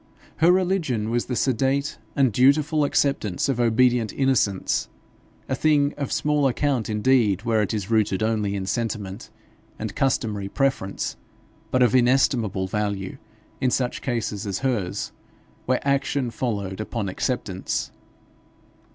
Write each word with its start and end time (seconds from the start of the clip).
Her 0.37 0.51
religion 0.51 1.11
was 1.11 1.27
the 1.27 1.35
sedate 1.35 1.99
and 2.15 2.33
dutiful 2.33 2.85
acceptance 2.85 3.47
of 3.47 3.59
obedient 3.59 4.11
innocence, 4.11 4.89
a 5.47 5.53
thing 5.53 5.93
of 5.95 6.11
small 6.11 6.47
account 6.47 6.89
indeed 6.89 7.43
where 7.43 7.61
it 7.61 7.71
is 7.71 7.91
rooted 7.91 8.23
only 8.23 8.55
in 8.55 8.65
sentiment 8.65 9.29
and 9.77 9.95
customary 9.95 10.49
preference, 10.49 11.17
but 11.69 11.83
of 11.83 11.93
inestimable 11.93 12.65
value 12.65 13.19
in 13.59 13.69
such 13.69 14.01
cases 14.01 14.47
as 14.47 14.57
hers, 14.65 15.11
where 15.67 15.87
action 15.87 16.31
followed 16.31 16.81
upon 16.81 17.07
acceptance. 17.07 17.91